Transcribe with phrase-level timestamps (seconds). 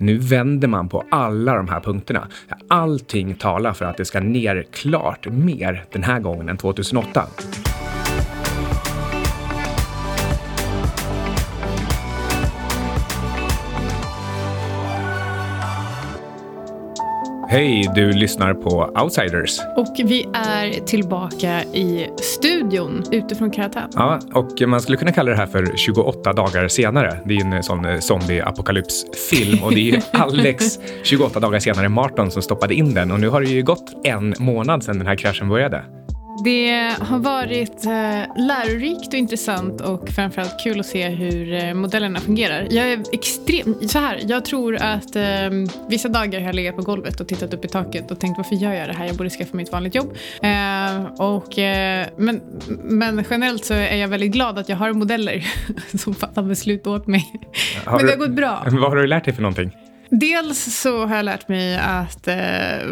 [0.00, 2.28] Nu vänder man på alla de här punkterna.
[2.68, 7.24] Allting talar för att det ska ner klart mer den här gången än 2008.
[17.50, 19.60] Hej, du lyssnar på Outsiders.
[19.76, 23.90] Och vi är tillbaka i studion utifrån karantän.
[23.94, 27.20] Ja, och man skulle kunna kalla det här för 28 dagar senare.
[27.24, 32.30] Det är en sån eh, zombie-apokalypsfilm och det är ju Alex 28 dagar senare Martin
[32.30, 35.16] som stoppade in den och nu har det ju gått en månad sedan den här
[35.16, 35.84] kraschen började.
[36.44, 42.20] Det har varit eh, lärorikt och intressant och framförallt kul att se hur eh, modellerna
[42.20, 42.66] fungerar.
[42.70, 43.90] Jag är extremt...
[43.90, 45.22] Så här, jag tror att eh,
[45.88, 48.54] vissa dagar har jag legat på golvet och tittat upp i taket och tänkt varför
[48.54, 49.06] gör jag det här?
[49.06, 50.16] Jag borde skaffa mig ett vanligt jobb.
[50.42, 52.40] Eh, och, eh, men,
[52.82, 55.46] men generellt så är jag väldigt glad att jag har modeller
[55.98, 57.32] som fattar beslut åt mig.
[57.84, 58.64] Har men det du- har gått bra.
[58.70, 59.70] Vad har du lärt dig för någonting?
[60.10, 62.36] Dels så har jag lärt mig att eh,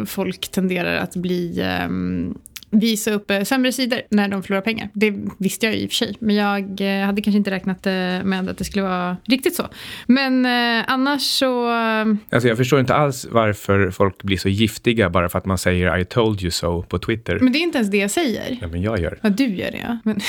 [0.06, 2.34] folk tenderar att bli ehm,
[2.70, 4.88] visa upp eh, sämre sidor när de förlorar pengar.
[4.92, 7.92] Det visste jag i och för sig, men jag eh, hade kanske inte räknat eh,
[7.92, 9.66] med att det skulle vara riktigt så.
[10.06, 10.46] Men
[10.86, 11.68] annars så...
[11.68, 15.98] Alltså jag förstår inte alls varför folk blir så giftiga bara för att man säger
[15.98, 17.38] I told you so på Twitter.
[17.38, 18.58] Men det är inte ens det jag säger.
[18.60, 19.18] Ja, men jag gör.
[19.22, 19.98] Ja, du gör det, ja.
[20.04, 20.20] Men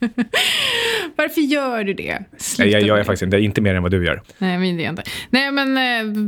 [1.16, 2.18] Varför gör du det?
[2.38, 3.04] Sluta jag, det.
[3.04, 4.22] faktiskt inte, inte mer än vad du gör.
[4.38, 5.02] Nej, men det är inte.
[5.30, 5.74] Nej, men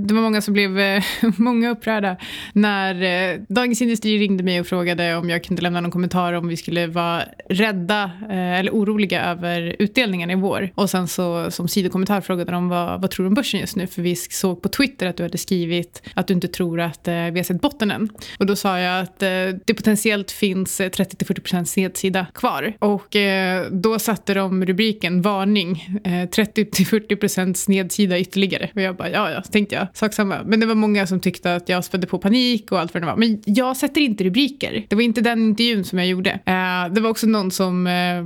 [0.07, 1.03] det var många som blev
[1.37, 2.17] många upprörda
[2.53, 6.57] när Dagens Industri ringde mig och frågade om jag kunde lämna någon kommentar om vi
[6.57, 10.71] skulle vara rädda eh, eller oroliga över utdelningen i vår.
[10.75, 13.87] Och sen så som sidokommentar frågade de vad, vad tror du om börsen just nu?
[13.87, 17.15] För vi såg på Twitter att du hade skrivit att du inte tror att eh,
[17.15, 18.09] vi har sett botten än.
[18.39, 19.29] Och då sa jag att eh,
[19.65, 22.75] det potentiellt finns eh, 30-40% nedsida kvar.
[22.79, 28.71] Och eh, då satte de rubriken varning, eh, 30-40% nedsida ytterligare.
[28.75, 30.39] Och jag bara, ja, ja, tänkte jag, sak samma.
[30.45, 33.07] Men det var många som tyckte att jag spädde på panik och allt vad det
[33.07, 33.17] var.
[33.17, 34.87] Men jag sätter inte rubriker.
[34.89, 36.31] Det var inte den intervjun som jag gjorde.
[36.31, 38.25] Eh, det var också någon som, eh,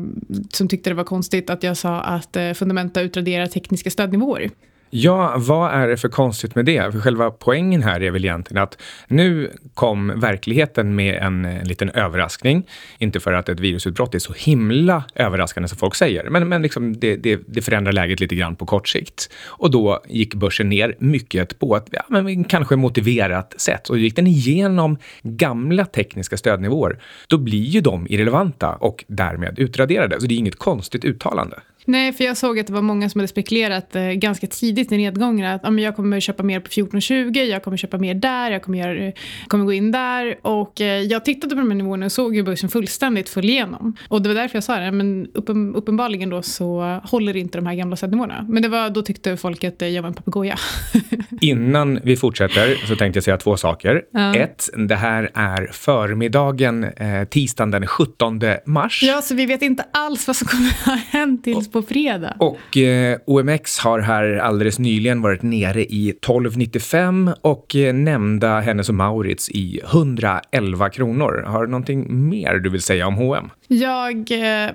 [0.51, 4.51] som tyckte det var konstigt att jag sa att eh, Fundamenta utraderar tekniska stödnivåer.
[4.95, 6.93] Ja, vad är det för konstigt med det?
[6.93, 11.91] För själva poängen här är väl egentligen att nu kom verkligheten med en, en liten
[11.91, 12.67] överraskning.
[12.99, 17.01] Inte för att ett virusutbrott är så himla överraskande som folk säger, men, men liksom
[17.01, 19.33] det, det, det förändrar läget lite grann på kort sikt.
[19.47, 23.91] Och då gick börsen ner mycket på ett ja, men kanske motiverat sätt.
[23.91, 26.99] Och gick den igenom gamla tekniska stödnivåer,
[27.29, 30.21] då blir ju de irrelevanta och därmed utraderade.
[30.21, 31.57] Så det är inget konstigt uttalande.
[31.85, 34.97] Nej, för jag såg att det var många som hade spekulerat eh, ganska tidigt i
[34.97, 38.51] nedgången att ah, men jag kommer köpa mer på 14,20, jag kommer köpa mer där,
[38.51, 39.13] jag kommer, göra,
[39.47, 40.39] kommer gå in där.
[40.43, 43.97] Och eh, jag tittade på de här nivåerna och såg hur börsen fullständigt föll igenom.
[44.09, 47.67] Och det var därför jag sa det, men uppen, uppenbarligen då så håller inte de
[47.67, 48.47] här gamla stödnivåerna.
[48.49, 50.59] Men det var, då tyckte folk att eh, jag var en papegoja.
[51.41, 54.03] Innan vi fortsätter så tänkte jag säga två saker.
[54.13, 54.35] Ja.
[54.35, 59.03] Ett, det här är förmiddagen, eh, tisdagen den 17 mars.
[59.03, 62.37] ja, så vi vet inte alls vad som kommer att ha hänt tills på fredag.
[62.39, 68.89] Och eh, OMX har här alldeles nyligen varit nere i 1295 och eh, nämnda Hennes
[68.89, 71.45] och Maurits i 111 kronor.
[71.47, 73.51] Har du någonting mer du vill säga om H&M?
[73.69, 74.71] Jag, eh,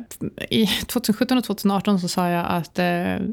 [0.50, 2.86] I 2017 och 2018 så sa jag att eh,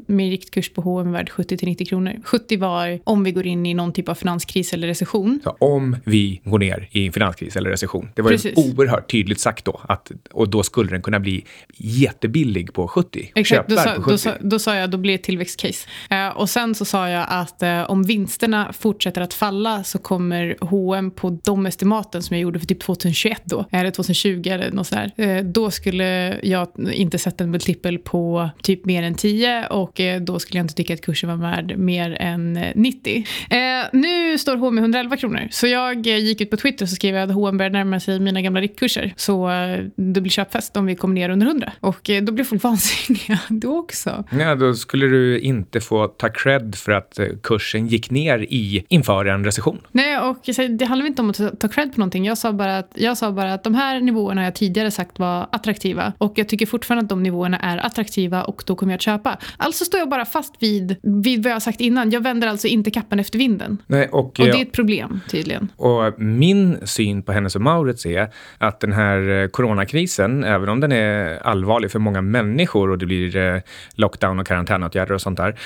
[0.05, 2.13] min riktkurs på H&M är värd 70-90 kronor.
[2.23, 5.39] 70 var om vi går in i någon typ av finanskris eller recession.
[5.43, 8.09] Så om vi går ner i en finanskris eller recession.
[8.15, 9.81] Det var ju oerhört tydligt sagt då.
[9.83, 11.45] Att, och då skulle den kunna bli
[11.77, 13.31] jättebillig på 70.
[13.35, 14.11] Exakt, då Köpvärd sa, på 70.
[14.11, 15.87] då, sa, då sa jag då blir det tillväxtcase.
[16.09, 20.55] Eh, och sen så sa jag att eh, om vinsterna fortsätter att falla så kommer
[20.61, 24.87] H&M på de estimaten som jag gjorde för typ 2021 då, eller 2020 eller något
[24.87, 29.99] sådär, eh, då skulle jag inte sätta en multipel på typ mer än 10 och
[29.99, 33.25] eh, då skulle jag inte tycka att kursen var värd mer än eh, 90.
[33.49, 33.57] Eh,
[33.93, 37.15] nu står H&M 111 kronor, så jag eh, gick ut på Twitter och så skrev
[37.15, 40.85] jag att H&M börjar närma sig mina gamla riktkurser, så eh, det blir köpfest om
[40.85, 41.71] vi kommer ner under 100.
[41.79, 44.23] Och eh, då blev folk vansinniga då också.
[44.39, 48.85] Ja, då skulle du inte få ta cred för att eh, kursen gick ner i
[48.89, 49.81] inför en recession.
[49.91, 50.37] Nej, och
[50.69, 52.25] det handlar inte om att ta- cred på någonting.
[52.25, 55.47] Jag sa, bara att, jag sa bara att de här nivåerna jag tidigare sagt var
[55.51, 59.01] attraktiva och jag tycker fortfarande att de nivåerna är attraktiva och då kommer jag att
[59.01, 59.37] köpa.
[59.57, 62.11] Alltså står jag bara fast vid, vid vad jag sagt innan.
[62.11, 63.77] Jag vänder alltså inte kappan efter vinden.
[63.87, 65.71] Nej, och, Och det eh, är ett problem tydligen.
[65.75, 70.79] Och min syn på Hennes och Maurits är att den här eh, coronakrisen, även om
[70.79, 73.61] den är allvarlig för många människor och det blir Eh,
[73.93, 75.59] lockdown och karantänåtgärder och sånt där,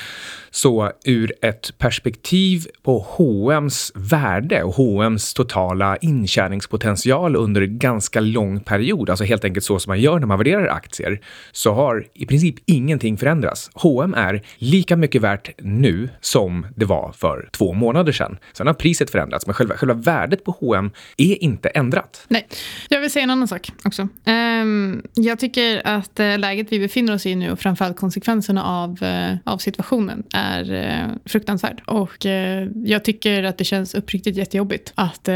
[0.52, 9.10] så ur ett perspektiv på H&M's värde och H&M's totala intjäningspotential under ganska lång period,
[9.10, 11.22] alltså helt enkelt så som man gör när man värderar aktier,
[11.52, 13.72] så har i princip ingenting förändrats.
[13.74, 18.38] H&M är lika mycket värt nu som det var för två månader sedan.
[18.54, 22.26] Sen har priset förändrats, men själva, själva värdet på H&M är inte ändrat.
[22.28, 22.48] Nej,
[22.90, 24.08] jag vill säga en annan sak också.
[24.26, 29.04] Um, jag tycker att eh, läget vi befinner oss i nu och framförallt konsekvenserna av,
[29.04, 31.82] eh, av situationen är eh, fruktansvärd.
[31.86, 35.30] Och eh, jag tycker att det känns uppriktigt jättejobbigt att,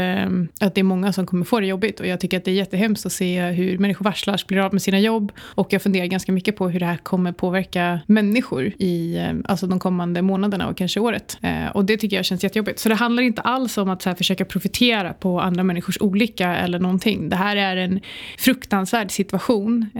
[0.60, 2.00] att det är många som kommer få det jobbigt.
[2.00, 4.82] Och jag tycker att det är jättehemskt att se hur människor varslas, blir av med
[4.82, 5.32] sina jobb.
[5.38, 9.78] Och jag funderar ganska mycket på hur det här kommer påverka människor i alltså de
[9.78, 11.38] kommande månaderna och kanske året.
[11.74, 12.78] Och det tycker jag känns jättejobbigt.
[12.78, 16.56] Så det handlar inte alls om att så här, försöka profitera på andra människors olycka
[16.56, 17.28] eller någonting.
[17.28, 18.00] Det här är en
[18.38, 19.90] fruktansvärd situation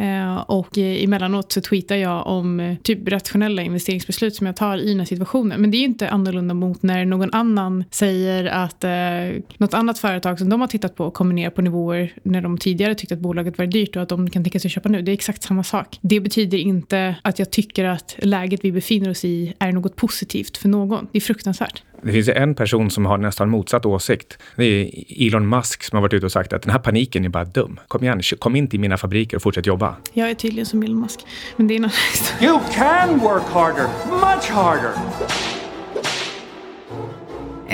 [0.46, 4.98] och emellanåt så tweetar jag om eh, typ rationella investeringsbeslut som jag tar i den
[4.98, 5.60] här situationen.
[5.60, 9.98] Men det är ju inte annorlunda mot när någon annan säger att eh, något annat
[9.98, 13.20] företag som de har tittat på kommer ner på nivåer när de tidigare tyckte att
[13.20, 15.02] bolaget var dyrt och att de kan tänka sig att köpa nu.
[15.02, 15.98] Det är exakt samma sak.
[16.00, 20.56] Det betyder inte att jag tycker att läget vi befinner oss i är något positivt
[20.56, 21.08] för någon.
[21.12, 21.82] Det är fruktansvärt.
[22.04, 24.38] Det finns en person som har nästan motsatt åsikt.
[24.56, 24.90] Det är
[25.26, 27.80] Elon Musk som har varit ute och sagt att den här paniken är bara dum.
[27.88, 29.96] Kom igen, kom in till mina fabriker och fortsätt jobba.
[30.12, 31.20] Jag är tydligen som Elon Musk,
[31.56, 32.50] men det är historia.
[32.50, 35.53] You can work harder, much harder!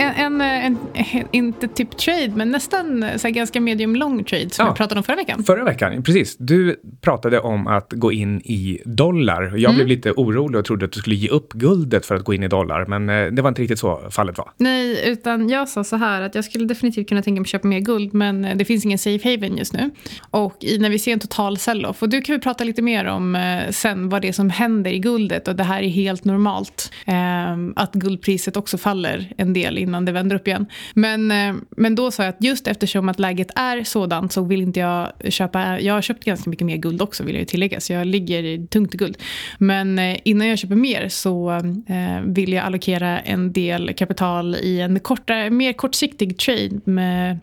[0.01, 4.69] En, en, en, inte typ trade, men nästan så ganska medium lång trade som ja,
[4.69, 5.45] jag pratade om förra veckan.
[5.45, 6.37] Förra veckan, precis.
[6.37, 9.43] Du pratade om att gå in i dollar.
[9.43, 9.75] Jag mm.
[9.75, 12.43] blev lite orolig och trodde att du skulle ge upp guldet för att gå in
[12.43, 14.51] i dollar, men eh, det var inte riktigt så fallet var.
[14.57, 17.69] Nej, utan jag sa så här att jag skulle definitivt kunna tänka mig att köpa
[17.69, 19.91] mer guld, men eh, det finns ingen safe haven just nu.
[20.31, 23.05] Och i, när vi ser en total sell-off, och du kan vi prata lite mer
[23.05, 26.25] om eh, sen vad det är som händer i guldet och det här är helt
[26.25, 26.93] normalt.
[27.07, 30.67] Eh, att guldpriset också faller en del innan det vänder upp igen.
[30.95, 34.61] Men, eh, men då sa jag att just eftersom att läget är sådant så vill
[34.61, 35.81] inte jag köpa...
[35.81, 38.95] Jag har köpt ganska mycket mer guld också vill jag tillägga, så jag ligger tungt
[38.95, 39.17] i guld.
[39.59, 44.81] Men eh, innan jag köper mer så eh, vill jag allokera en del kapital i
[44.81, 47.39] en kortare, mer kortsiktig trade med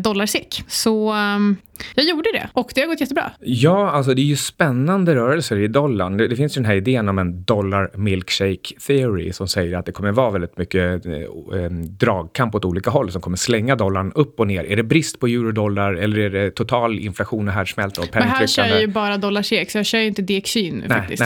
[0.00, 0.62] dollar-SEK.
[0.68, 1.56] Så ehm,
[1.94, 3.30] jag gjorde det och det har gått jättebra.
[3.40, 6.16] Ja, alltså det är ju spännande rörelser i dollarn.
[6.16, 9.86] Det, det finns ju den här idén om en dollar milkshake theory som säger att
[9.86, 14.12] det kommer vara väldigt mycket eh, eh, dragkamp åt olika håll som kommer slänga dollarn
[14.14, 14.64] upp och ner.
[14.64, 18.46] Är det brist på eurodollar eller är det total inflation och härdsmälta och Men här
[18.46, 21.22] kör jag ju bara dollar-SEK så jag kör ju inte DXY nu nej, faktiskt.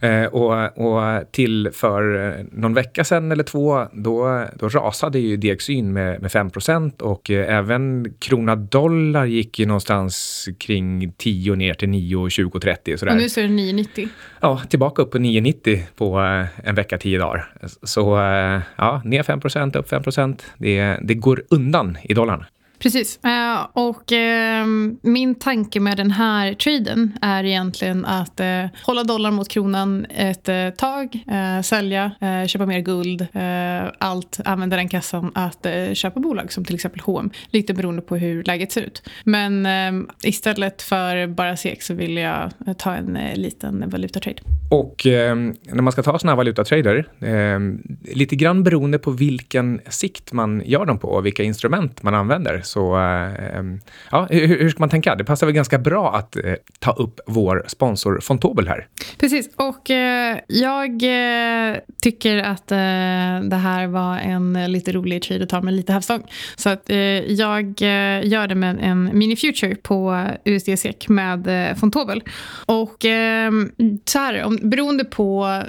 [0.00, 0.10] Nej.
[0.10, 5.36] Eh, och, och till för eh, någon vecka sedan eller två, då, då rasade ju
[5.36, 6.50] DXY med, med 5
[6.98, 12.60] och eh, även krona dollar gick ju någonstans någonstans kring 10 ner till 9, 20,
[12.60, 12.98] 30.
[12.98, 13.12] Sådär.
[13.12, 14.08] Och nu så är det 9,90.
[14.40, 17.52] Ja, tillbaka upp på 9,90 på eh, en vecka, 10 dagar.
[17.82, 22.44] Så eh, ja, ner 5% upp 5 det, det går undan i dollarn.
[22.78, 23.24] Precis.
[23.24, 29.34] Eh, och ehm, min tanke med den här traden är egentligen att eh, hålla dollarn
[29.34, 31.24] mot kronan ett eh, tag,
[31.64, 32.12] sälja,
[32.46, 33.26] köpa mer guld,
[33.98, 38.44] allt, använda den kassan att köpa bolag som till exempel H&M lite beroende på hur
[38.44, 39.02] läget ser ut.
[39.24, 44.42] Men ehm, istället för bara SEK så vill jag ta en liten valutatrade.
[44.70, 47.08] Och ehm, när man ska ta sådana här valutatrader,
[48.14, 52.62] lite grann beroende på vilken sikt man gör dem på och vilka instrument man använder
[52.68, 53.64] så eh,
[54.10, 55.14] ja, hur, hur, ska man tänka?
[55.14, 58.86] Det passar väl ganska bra att eh, ta upp vår sponsor Fontobel här.
[59.18, 62.76] Precis, och eh, jag eh, tycker att eh,
[63.48, 66.22] det här var en lite rolig trade att ta med lite hävstång.
[66.56, 66.96] Så att eh,
[67.32, 72.22] jag eh, gör det med en mini future på USD-SEK med eh, Fontobel.
[72.66, 73.70] Och ehm,
[74.04, 75.62] så här, om, beroende på...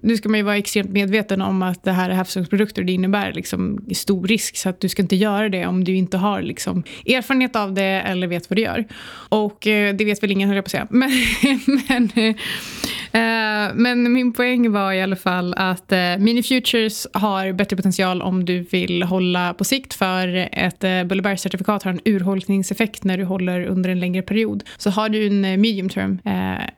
[0.00, 2.92] Nu ska man ju vara extremt medveten om att det här är hävstångsprodukter och Det
[2.92, 6.42] innebär liksom stor risk, så att du ska inte göra det om du inte har
[6.42, 8.84] liksom erfarenhet av det eller vet vad du gör.
[9.28, 10.86] Och eh, det vet väl ingen, höll jag på att säga.
[10.90, 11.10] Men,
[11.88, 12.34] men Eh,
[13.12, 18.22] Eh, men min poäng var i alla fall att eh, Mini Futures har bättre potential
[18.22, 23.18] om du vill hålla på sikt för ett eh, uh, Bullberg-certifikat har en urholkningseffekt när
[23.18, 24.64] du håller under en längre period.
[24.76, 26.18] Så har du en medium term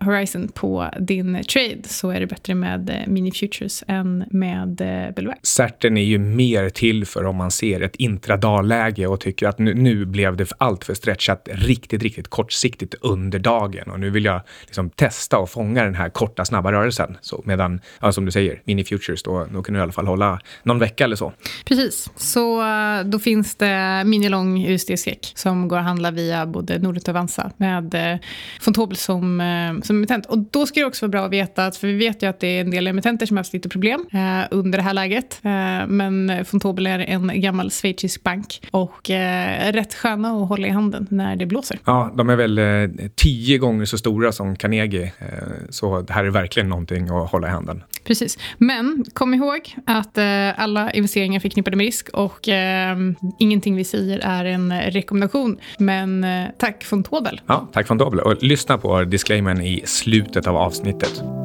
[0.00, 5.38] horizon på din trade så är det bättre med Mini Futures än med uh, Bullberg.
[5.42, 9.74] Certen är ju mer till för om man ser ett intradagläge och tycker att nu,
[9.74, 14.40] nu blev det allt för stretchat riktigt, riktigt kortsiktigt under dagen och nu vill jag
[14.64, 17.16] liksom testa och fånga den här korta, snabba rörelsen.
[17.20, 20.06] Så medan, ja, som du säger, mini futures, då, då kan du i alla fall
[20.06, 21.32] hålla någon vecka eller så.
[21.64, 27.02] Precis, så eh, då finns det mini-lång USD-skräck som går att handla via både Nordnet
[27.02, 28.18] och Avanza med eh,
[28.60, 30.26] Fontobel som, eh, som emittent.
[30.26, 32.40] Och då ska det också vara bra att veta, att, för vi vet ju att
[32.40, 35.40] det är en del emittenter som har haft lite problem eh, under det här läget.
[35.42, 40.70] Eh, men Fontobel är en gammal schweizisk bank och eh, rätt sköna att hålla i
[40.70, 41.78] handen när det blåser.
[41.84, 45.28] Ja, de är väl eh, tio gånger så stora som Carnegie, eh,
[45.70, 47.82] så det här är verkligen någonting att hålla i handen.
[48.04, 48.38] Precis.
[48.58, 52.96] Men kom ihåg att eh, alla investeringar är förknippade med risk och eh,
[53.38, 55.58] ingenting vi säger är en rekommendation.
[55.78, 57.40] Men eh, tack Fontobel.
[57.46, 58.20] Ja, tack Fontobel.
[58.20, 61.43] Och lyssna på disclaimern i slutet av avsnittet.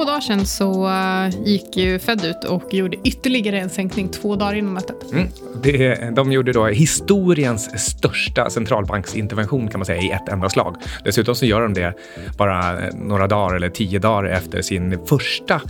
[0.00, 4.08] För två dagar sedan så eh, gick ju Fed ut och gjorde ytterligare en sänkning
[4.08, 5.12] två dagar innan mötet.
[5.12, 5.28] Mm.
[5.62, 10.76] Det, de gjorde då historiens största centralbanksintervention kan man säga i ett enda slag.
[11.04, 11.94] Dessutom så gör de det
[12.38, 15.60] bara eh, några dagar eller tio dagar efter sin första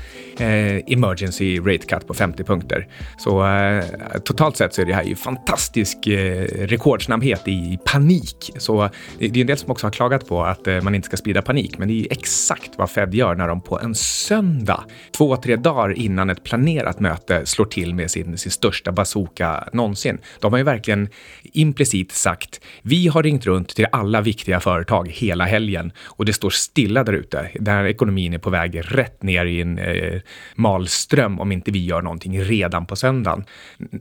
[0.40, 2.86] Eh, emergency rate cut på 50 punkter.
[3.18, 3.84] Så eh,
[4.24, 8.50] totalt sett så är det här ju fantastisk eh, rekordsnabbhet i panik.
[8.58, 8.82] Så
[9.18, 11.16] det, det är en del som också har klagat på att eh, man inte ska
[11.16, 14.84] sprida panik, men det är ju exakt vad Fed gör när de på en söndag,
[15.16, 20.18] två, tre dagar innan ett planerat möte, slår till med sin, sin största bazooka någonsin.
[20.40, 21.08] De har ju verkligen
[21.42, 26.50] implicit sagt, vi har ringt runt till alla viktiga företag hela helgen och det står
[26.50, 27.50] stilla där ute.
[27.54, 30.20] Den här ekonomin är på väg rätt ner i en eh,
[30.54, 33.44] malström om inte vi gör någonting redan på söndagen.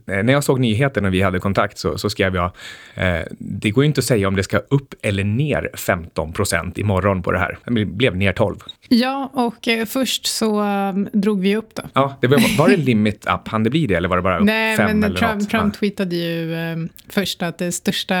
[0.04, 2.50] När jag såg nyheten och vi hade kontakt så, så skrev jag,
[2.94, 6.78] eh, det går ju inte att säga om det ska upp eller ner 15 procent
[6.78, 7.58] imorgon på det här.
[7.64, 8.56] Det blev ner 12.
[8.92, 11.82] Ja, och eh, först så um, drog vi upp då.
[11.92, 13.48] Ja, det var, var det limit up?
[13.48, 15.50] Han det bli det eller var det bara upp Nej, fem men eller Trump, något?
[15.50, 18.16] Trump tweetade ju um, först att det största,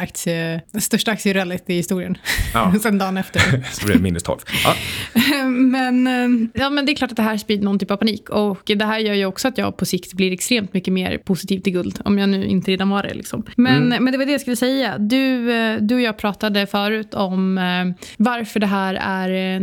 [0.00, 2.18] aktie, det största aktierallyt i historien.
[2.54, 2.74] Ja.
[2.82, 3.40] Sen dagen efter.
[3.72, 4.38] Så blev det minus 12.
[4.64, 4.74] Ja.
[5.48, 8.30] men, um, ja, men det är klart att det här sprider någon typ av panik.
[8.30, 11.60] Och det här gör ju också att jag på sikt blir extremt mycket mer positiv
[11.60, 12.00] till guld.
[12.04, 13.14] Om jag nu inte redan var det.
[13.14, 13.44] Liksom.
[13.56, 14.98] Men, men det var det jag skulle säga.
[14.98, 19.60] Du, eh, du och jag pratade förut om eh, varför det här är eh,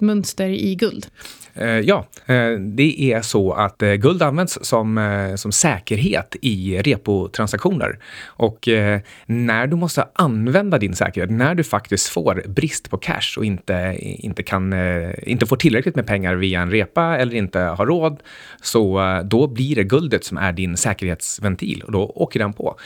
[0.00, 1.06] ett mönster i guld.
[1.54, 6.78] Eh, Ja, eh, det är så att eh, guld används som, eh, som säkerhet i
[6.78, 7.98] repotransaktioner.
[8.26, 13.38] Och eh, när du måste använda din säkerhet, när du faktiskt får brist på cash
[13.38, 17.58] och inte, inte, kan, eh, inte får tillräckligt med pengar via en repa eller inte
[17.58, 18.22] har råd,
[18.62, 22.76] så eh, då blir det guldet som är din säkerhetsventil och då åker den på.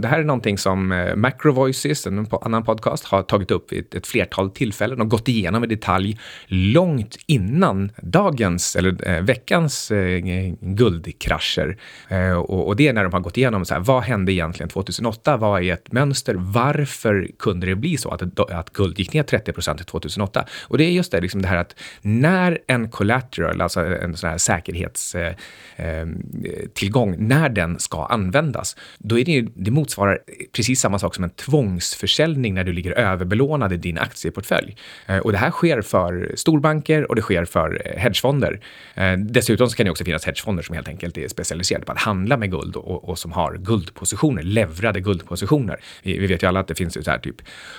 [0.00, 3.78] Det här är någonting som eh, Macro Voices, en annan podcast, har tagit upp vid
[3.78, 6.18] ett, ett flertal tillfällen och gått igenom i detalj
[6.56, 10.20] långt innan dagens eller eh, veckans eh,
[10.60, 11.76] guldkrascher.
[12.08, 14.68] Eh, och, och det är när de har gått igenom så här, vad hände egentligen
[14.68, 15.36] 2008?
[15.36, 16.34] Vad är ett mönster?
[16.34, 20.44] Varför kunde det bli så att, att guld gick ner 30 procent 2008?
[20.62, 24.30] Och det är just det, liksom det här att när en collateral, alltså en sån
[24.30, 30.18] här säkerhetstillgång, eh, eh när den ska användas, då är det, ju- det motsvarar
[30.52, 34.76] precis samma sak som en tvångsförsäljning när du ligger överbelånad i din aktieportfölj.
[35.06, 38.60] Eh, och det här sker för storbanker och det sker för eh, hedgefonder.
[38.94, 41.98] Eh, dessutom så kan det också finnas hedgefonder som helt enkelt är specialiserade på att
[41.98, 45.80] handla med guld och, och som har guldpositioner, levrade guldpositioner.
[46.02, 47.36] Vi, vi vet ju alla att det finns så här typ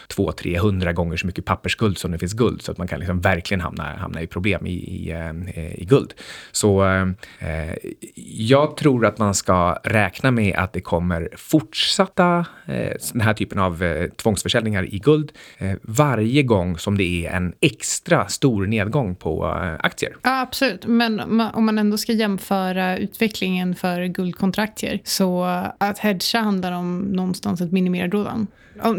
[0.08, 3.62] 200-300 gånger så mycket pappersguld som det finns guld, så att man kan liksom verkligen
[3.62, 6.14] hamna, hamna i problem i, i, eh, i guld.
[6.52, 7.74] Så eh,
[8.26, 13.60] jag tror att man ska räkna med att det kommer fortsatta eh, den här typen
[13.60, 18.68] av eh, tvångsförsäljningar i guld eh, varje gång som det är en extra stor stor
[18.68, 20.16] nedgång på eh, aktier.
[20.24, 20.86] Ja, absolut.
[20.86, 27.00] Men om man ändå ska jämföra utvecklingen för guldkontraktier så eh, att hedga handlar om
[27.00, 28.48] någonstans att minimera rådan.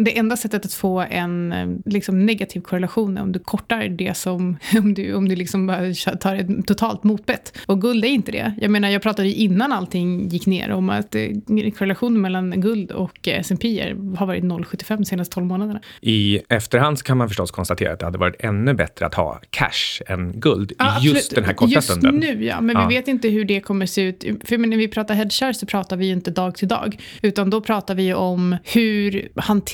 [0.05, 4.17] Det enda sättet att få en eh, liksom, negativ korrelation är om du kortar det
[4.17, 4.57] som...
[4.79, 7.59] Om du, om du liksom bara tar ett totalt motbett.
[7.67, 8.53] Och guld är inte det.
[8.61, 11.27] Jag menar, jag pratade ju innan allting gick ner om att eh,
[11.79, 15.81] korrelationen mellan guld och eh, S&P har varit 0,75 de senaste 12 månaderna.
[16.01, 20.03] I efterhand kan man förstås konstatera att det hade varit ännu bättre att ha cash
[20.07, 22.15] än guld Ja, just den här korta just stunden.
[22.15, 22.61] nu, ja.
[22.61, 22.87] Men Ja.
[22.89, 24.25] vi vet inte hur det kommer se ut.
[24.45, 26.99] För när vi pratar hedgar så pratar vi ju inte dag till dag.
[27.23, 29.68] Utan då pratar vi om hur hanterar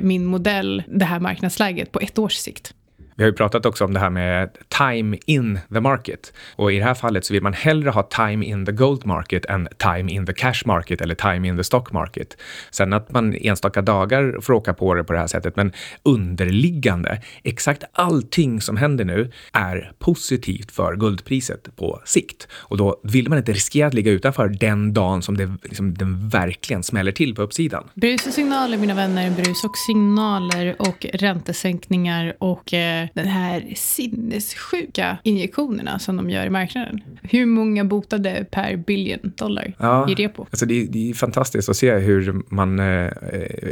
[0.00, 2.74] min modell det här marknadsläget på ett års sikt.
[3.18, 6.32] Vi har ju pratat också om det här med time in the market.
[6.56, 9.44] Och i det här fallet så vill man hellre ha time in the gold market
[9.44, 12.36] än time in the cash market eller time in the stock market.
[12.70, 17.22] Sen att man enstaka dagar får åka på det på det här sättet, men underliggande,
[17.42, 22.48] exakt allting som händer nu är positivt för guldpriset på sikt.
[22.52, 26.28] Och då vill man inte riskera att ligga utanför den dagen som det, liksom, den
[26.28, 27.84] verkligen smäller till på uppsidan.
[27.94, 29.30] Brus och signaler, mina vänner.
[29.30, 36.50] Brus och signaler och räntesänkningar och eh, den här sinnessjuka injektionerna som de gör i
[36.50, 37.00] marknaden.
[37.22, 40.46] Hur många botade per billion dollar Ja, i repo?
[40.50, 42.78] Alltså det, det är fantastiskt att se hur man...
[42.78, 43.10] Eh,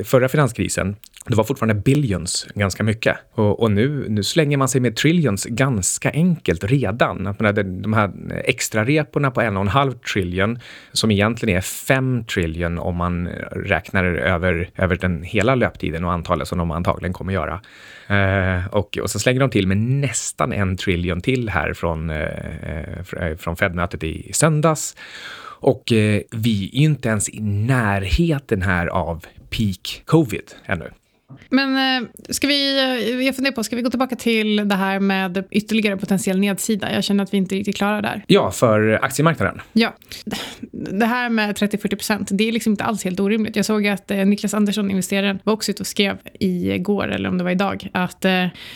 [0.05, 3.17] förra finanskrisen, det var fortfarande billions ganska mycket.
[3.33, 7.35] Och, och nu, nu slänger man sig med trillions ganska enkelt redan.
[7.83, 8.13] De här
[8.45, 10.59] extra reporna på en och en halv trillion
[10.93, 16.49] som egentligen är fem trillion om man räknar över, över den hela löptiden och antalet
[16.49, 17.61] som de antagligen kommer göra.
[18.07, 22.17] Eh, och, och så slänger de till med nästan en trillion till här från, eh,
[22.63, 24.97] eh, eh, från Fed-mötet i söndags.
[25.61, 30.91] Och eh, vi är ju inte ens i närheten här av peak covid ännu.
[31.49, 35.01] Men eh, ska vi, eh, jag funderar på, ska vi gå tillbaka till det här
[35.01, 36.95] med ytterligare potentiell nedsida?
[36.95, 38.25] Jag känner att vi inte är riktigt klara där.
[38.27, 39.61] Ja, för aktiemarknaden.
[39.73, 39.95] Ja.
[40.71, 43.57] Det här med 30-40 procent, det är liksom inte alls helt orimligt.
[43.57, 47.39] Jag såg att eh, Niklas Andersson, investeraren, var också ute och skrev igår, eller om
[47.39, 48.25] det var idag, att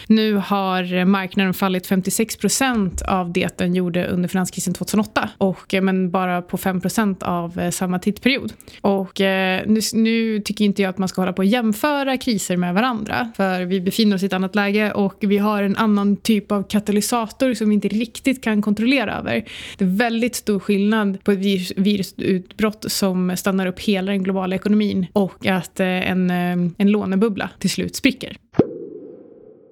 [0.06, 6.10] nu har marknaden fallit 56 procent av det den gjorde under finanskrisen 2008, och, men
[6.10, 8.52] bara på 5 procent av samma tidsperiod.
[8.80, 9.20] Och
[9.66, 13.32] nu, nu tycker inte jag att man ska hålla på och jämföra kriser med varandra,
[13.36, 16.62] för vi befinner oss i ett annat läge och vi har en annan typ av
[16.62, 19.44] katalysator som vi inte riktigt kan kontrollera över.
[19.76, 24.56] Det är väldigt stor skillnad på ett virus, virusutbrott som stannar upp hela den globala
[24.56, 28.36] ekonomin och att eh, en, eh, en lånebubbla till slut spricker.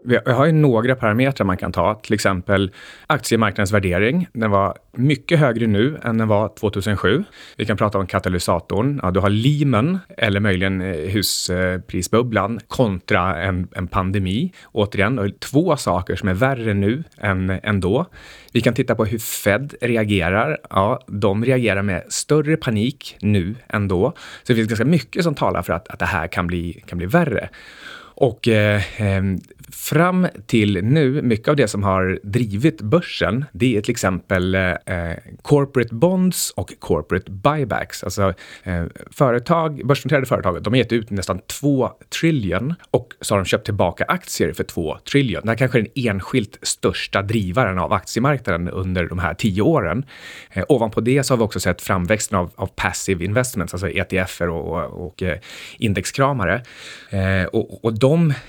[0.06, 2.70] Vi har ju några parametrar man kan ta, till exempel
[3.06, 4.26] aktiemarknadens värdering.
[4.32, 7.24] Den var mycket högre nu än den var 2007.
[7.56, 9.00] Vi kan prata om katalysatorn.
[9.02, 14.52] Ja, du har Lehman, eller möjligen eh, husprisbubblan, kontra en, en pandemi.
[14.72, 18.06] Återigen, två saker som är värre nu än, än då.
[18.52, 20.58] Vi kan titta på hur Fed reagerar.
[20.70, 24.12] Ja, de reagerar med större panik nu än då.
[24.42, 26.98] Så det finns ganska mycket som talar för att, att det här kan bli, kan
[26.98, 27.48] bli värre.
[28.16, 33.80] Och eh, ehm, fram till nu, mycket av det som har drivit börsen, det är
[33.80, 38.04] till exempel eh, eh, corporate bonds och corporate buybacks.
[38.04, 43.38] Alltså eh, företag, börsnoterade företag, de har gett ut nästan 2 trillion och så har
[43.38, 45.42] de köpt tillbaka aktier för 2 trillion.
[45.44, 50.04] Det här kanske är den enskilt största drivaren av aktiemarknaden under de här tio åren.
[50.50, 54.48] Eh, ovanpå det så har vi också sett framväxten av, av passive investments, alltså ETFer
[54.48, 55.38] och, och, och eh,
[55.78, 56.62] indexkramare.
[57.10, 58.05] Eh, och, och de,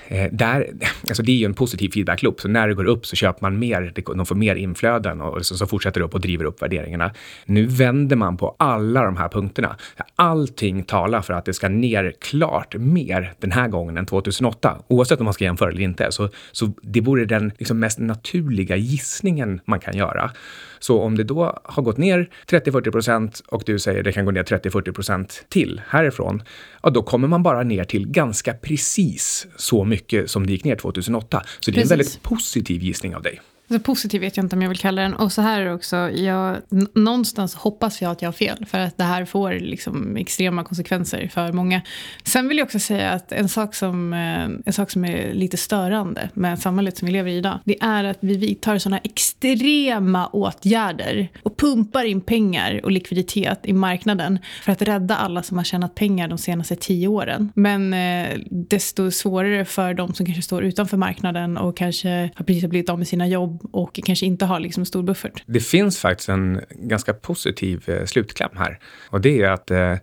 [0.08, 0.70] eh, där,
[1.08, 3.58] alltså det är ju en positiv feedback-loop, så när det går upp så köper man
[3.58, 7.10] mer, de får mer inflöden och så, så fortsätter det upp och driver upp värderingarna.
[7.44, 9.76] Nu vänder man på alla de här punkterna.
[10.16, 15.18] Allting talar för att det ska ner klart mer den här gången än 2008, oavsett
[15.20, 16.12] om man ska jämföra eller inte.
[16.12, 20.30] Så, så det vore den liksom mest naturliga gissningen man kan göra.
[20.78, 24.30] Så om det då har gått ner 30-40 procent och du säger det kan gå
[24.30, 26.42] ner 30-40 procent till härifrån,
[26.82, 30.76] ja då kommer man bara ner till ganska precis så mycket som det gick ner
[30.76, 31.42] 2008.
[31.60, 33.40] Så det är en väldigt positiv gissning av dig.
[33.68, 35.14] Så positiv vet jag inte om jag vill kalla den.
[35.14, 36.56] Och så här också, jag,
[36.94, 38.66] någonstans hoppas jag att jag har fel.
[38.66, 41.82] För att det här får liksom extrema konsekvenser för många.
[42.24, 45.56] Sen vill jag också säga att en sak, som, eh, en sak som är lite
[45.56, 47.58] störande med samhället som vi lever i idag.
[47.64, 51.28] Det är att vi vidtar sådana extrema åtgärder.
[51.42, 54.38] Och pumpar in pengar och likviditet i marknaden.
[54.62, 57.52] För att rädda alla som har tjänat pengar de senaste tio åren.
[57.54, 61.56] Men eh, desto svårare för de som kanske står utanför marknaden.
[61.56, 65.02] Och kanske har precis blivit av med sina jobb och kanske inte har liksom stor
[65.02, 65.42] buffert.
[65.46, 68.78] Det finns faktiskt en ganska positiv eh, slutkläm här.
[69.10, 69.94] Och det är att eh,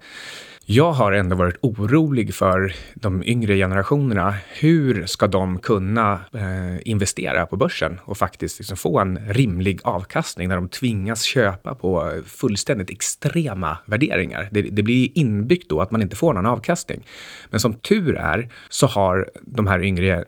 [0.68, 4.36] jag har ändå varit orolig för de yngre generationerna.
[4.60, 10.48] Hur ska de kunna eh, investera på börsen och faktiskt liksom få en rimlig avkastning
[10.48, 14.50] när de tvingas köpa på fullständigt extrema värderingar?
[14.52, 17.06] Det, det blir inbyggt då att man inte får någon avkastning.
[17.50, 20.26] Men som tur är så har de här yngre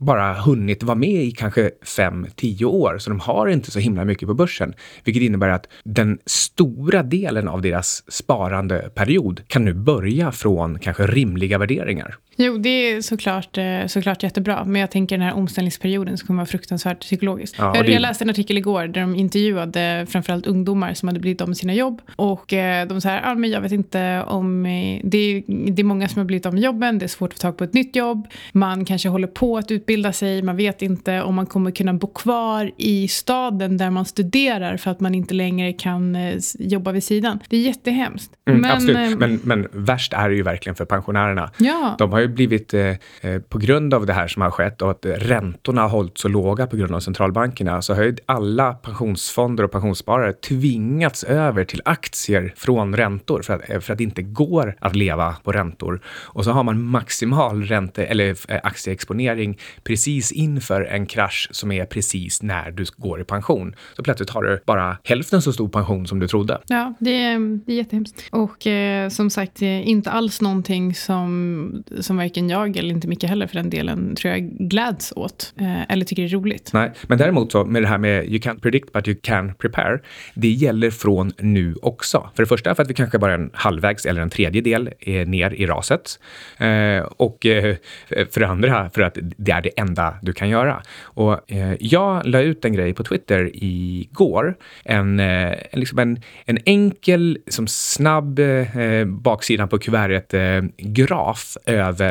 [0.00, 4.28] bara hunnit vara med i kanske 5-10 år, så de har inte så himla mycket
[4.28, 10.78] på börsen, vilket innebär att den stora delen av deras sparandeperiod kan nu börja från
[10.78, 12.16] kanske rimliga värderingar.
[12.36, 14.64] Jo, det är såklart, eh, såklart jättebra.
[14.64, 17.56] Men jag tänker den här omställningsperioden som kommer vara fruktansvärt psykologiskt.
[17.58, 17.92] Ja, jag, det...
[17.92, 21.56] jag läste en artikel igår där de intervjuade framförallt ungdomar som hade blivit av med
[21.56, 22.02] sina jobb.
[22.16, 24.66] Och eh, de sa här, ah, men jag vet inte om...
[24.66, 27.32] Eh, det är, det är många som har blivit av med jobben, det är svårt
[27.32, 28.26] att få tag på ett nytt jobb.
[28.52, 32.06] Man kanske håller på att utbilda sig, man vet inte om man kommer kunna bo
[32.06, 36.16] kvar i staden där man studerar för att man inte längre kan
[36.58, 37.40] jobba vid sidan.
[37.48, 38.32] Det är jättehemskt.
[38.48, 41.50] Mm, men, absolut, men, men värst är det ju verkligen för pensionärerna.
[41.58, 41.94] Ja.
[41.98, 44.90] De har ju blivit, eh, eh, på grund av det här som har skett och
[44.90, 49.64] att räntorna har hållit så låga på grund av centralbankerna, så har ju alla pensionsfonder
[49.64, 54.22] och pensionssparare tvingats över till aktier från räntor för att, eh, för att det inte
[54.22, 56.00] går att leva på räntor.
[56.06, 61.84] Och så har man maximal ränte eller eh, aktieexponering precis inför en krasch som är
[61.84, 63.74] precis när du går i pension.
[63.96, 66.60] Så plötsligt har du bara hälften så stor pension som du trodde.
[66.66, 68.24] Ja, det är, det är jättehemskt.
[68.30, 73.46] Och eh, som sagt, inte alls någonting som, som varken jag eller inte Micke heller
[73.46, 76.70] för den delen tror jag gläds åt eh, eller tycker är roligt.
[76.72, 79.98] Nej, men däremot så med det här med you can't predict but you can prepare.
[80.34, 82.30] Det gäller från nu också.
[82.34, 85.28] För det första för att vi kanske bara är en halvvägs eller en tredjedel eh,
[85.28, 86.18] ner i raset.
[86.58, 87.76] Eh, och eh,
[88.08, 90.82] för det andra för att det är det enda du kan göra.
[91.02, 94.56] Och eh, jag la ut en grej på Twitter igår.
[94.84, 102.05] En, eh, liksom en, en enkel, som snabb eh, baksidan på kuvertet eh, graf över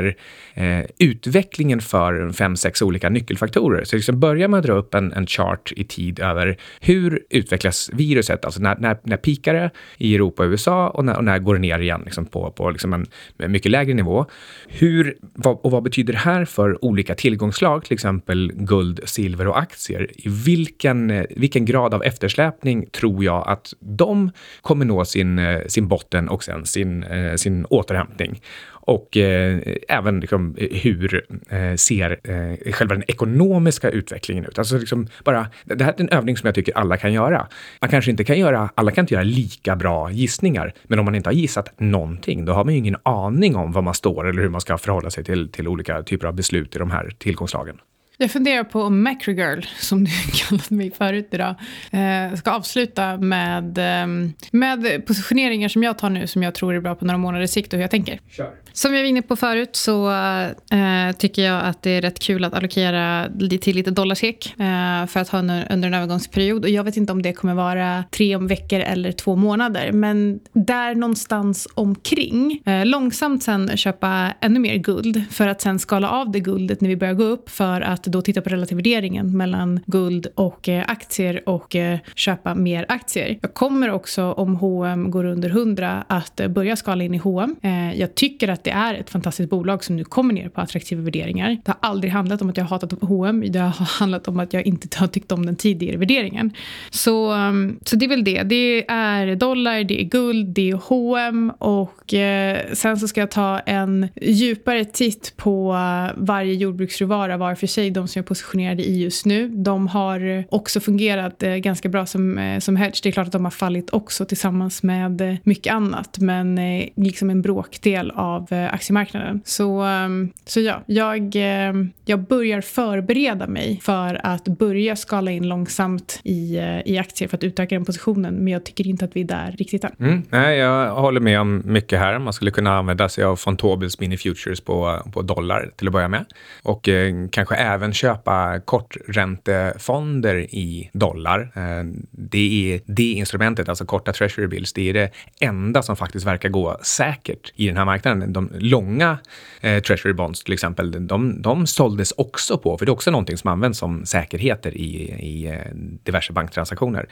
[0.54, 3.84] eh, utvecklingen för fem, sex olika nyckelfaktorer.
[3.84, 8.46] Så liksom börjar man dra upp en, en chart i tid över hur utvecklas viruset,
[8.46, 11.54] alltså när, när, när pikar det i Europa och USA och när, och när går
[11.54, 13.06] det ner igen liksom på, på liksom en
[13.38, 14.26] mycket lägre nivå.
[14.68, 19.60] Hur, vad, och vad betyder det här för olika tillgångslag, till exempel guld, silver och
[19.60, 20.10] aktier?
[20.18, 24.32] I vilken, eh, vilken grad av eftersläpning tror jag att de
[24.62, 28.42] kommer nå sin, eh, sin botten och sen sin, eh, sin återhämtning?
[28.86, 34.60] Och eh, även liksom, hur eh, ser eh, själva den ekonomiska utvecklingen ut.
[34.60, 37.48] Alltså liksom bara, det här är en övning som jag tycker alla kan göra.
[37.82, 41.16] Man kanske inte kan göra, alla kan inte göra lika bra gissningar, men om man
[41.16, 44.42] inte har gissat någonting, då har man ju ingen aning om var man står eller
[44.42, 47.78] hur man ska förhålla sig till, till olika typer av beslut i de här tillgångslagen.
[48.18, 51.56] Jag funderar på om Macrogirl, som du kallat mig förut idag,
[51.92, 54.08] eh, ska avsluta med, eh,
[54.52, 57.74] med positioneringar som jag tar nu som jag tror är bra på några månaders sikt
[57.74, 58.20] och hur jag tänker.
[58.30, 58.65] Kör.
[58.76, 62.44] Som jag var inne på förut så eh, tycker jag att det är rätt kul
[62.44, 63.28] att allokera
[63.62, 66.64] till lite dollarsekk eh, för att ha under, under en övergångsperiod.
[66.64, 70.96] Och jag vet inte om det kommer vara tre veckor eller två månader, men där
[70.96, 72.62] någonstans omkring.
[72.66, 76.90] Eh, långsamt sen köpa ännu mer guld för att sen skala av det guldet när
[76.90, 81.50] vi börjar gå upp för att då titta på relativvärderingen mellan guld och eh, aktier
[81.50, 83.38] och eh, köpa mer aktier.
[83.42, 87.56] Jag kommer också om H&M går under 100 att eh, börja skala in i H&M.
[87.62, 91.02] Eh, jag tycker att det är ett fantastiskt bolag som nu kommer ner på attraktiva
[91.02, 91.58] värderingar.
[91.66, 93.44] Det har aldrig handlat om att jag har hatat H&M.
[93.48, 96.52] Det har handlat om att jag inte har tyckt om den tidigare värderingen.
[96.90, 98.44] Så, um, så det är väl det.
[98.44, 103.32] Det är dollar, det är guld, det är H&M och eh, sen så ska jag
[103.32, 105.72] ta en djupare titt på
[106.16, 109.50] varje jordbruksråvara var för sig, de som jag är positionerade i just nu.
[109.50, 113.00] De har också fungerat eh, ganska bra som, eh, som hedge.
[113.04, 116.88] Det är klart att de har fallit också tillsammans med eh, mycket annat, men eh,
[116.96, 119.42] liksom en bråkdel av aktiemarknaden.
[119.46, 125.48] Så, ehm, så ja, jag, ehm, jag börjar förbereda mig för att börja skala in
[125.48, 129.16] långsamt i, eh, i aktier för att utöka den positionen, men jag tycker inte att
[129.16, 129.92] vi är där riktigt än.
[130.00, 132.20] Mm, nej, jag håller med om mycket här.
[132.20, 135.94] Man skulle kunna använda sig av von Tobels mini futures på, på dollar till att
[135.94, 136.26] börja med
[136.64, 141.52] och eh, kanske även köpa korträntefonder i dollar.
[141.56, 146.26] Eh, det är det instrumentet, alltså korta treasury bills, det är det enda som faktiskt
[146.26, 148.34] verkar gå säkert i den här marknaden.
[148.34, 149.18] De långa
[149.62, 153.38] eh, treasury bonds till exempel, de, de såldes också på, för det är också någonting
[153.38, 157.06] som används som säkerheter i, i eh, diverse banktransaktioner.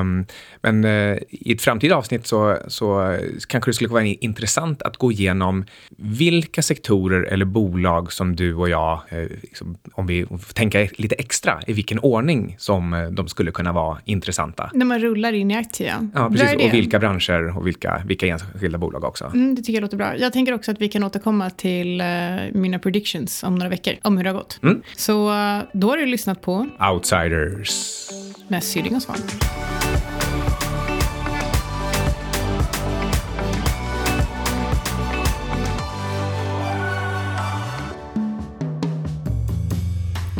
[0.00, 0.26] Um,
[0.62, 3.16] men eh, i ett framtida avsnitt så, så
[3.48, 5.64] kanske det skulle vara intressant att gå igenom
[5.96, 11.60] vilka sektorer eller bolag som du och jag, eh, liksom, om vi tänker lite extra,
[11.66, 14.70] i vilken ordning som eh, de skulle kunna vara intressanta.
[14.74, 16.08] När man rullar in i aktier, ja.
[16.14, 16.64] ja precis.
[16.66, 19.24] Och vilka branscher och vilka, vilka enskilda bolag också.
[19.24, 20.16] Mm, det tycker jag låter bra.
[20.16, 22.06] Jag tänker också att vi kan återkomma till uh,
[22.52, 24.62] mina predictions om några veckor, om hur det har gått.
[24.62, 24.82] Mm.
[24.96, 28.08] Så uh, då har du lyssnat på Outsiders
[28.48, 29.18] med Syding och Svan.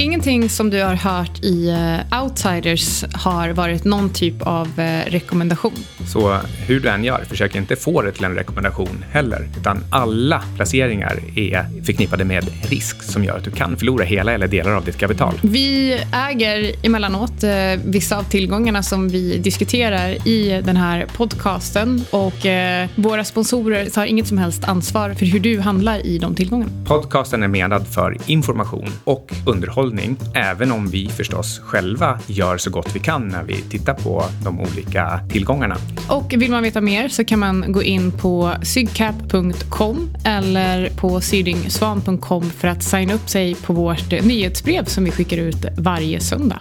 [0.09, 5.73] Ingenting som du har hört i uh, Outsiders har varit någon typ av uh, rekommendation.
[6.07, 10.43] Så hur du än gör, försök inte få det till en rekommendation heller, utan alla
[10.57, 14.85] placeringar är förknippade med risk som gör att du kan förlora hela eller delar av
[14.85, 15.35] ditt kapital.
[15.43, 17.51] Vi äger emellanåt uh,
[17.85, 22.47] vissa av tillgångarna som vi diskuterar i den här podcasten och
[22.95, 26.71] våra sponsorer tar inget som helst ansvar för hur du handlar i de tillgångarna.
[26.87, 32.71] Podcasten är menad för information och underhållning utbildning, Även om vi förstås själva gör så
[32.71, 35.77] gott vi kan när vi tittar på de olika tillgångarna.
[36.09, 42.51] Och vill man veta mer så kan man gå in på sygcap.com eller på sydingsvan.com
[42.51, 46.61] för att signa upp sig på vårt nyhetsbrev som vi skickar ut varje söndag.